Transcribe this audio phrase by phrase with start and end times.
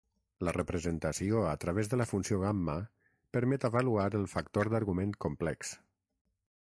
[0.47, 2.77] La representació a través de la funció gamma
[3.37, 5.77] permet avaluar el factor d'argument complex.